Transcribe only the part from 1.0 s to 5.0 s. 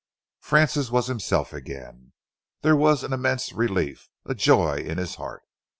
himself again. There was an immense relief, a joy in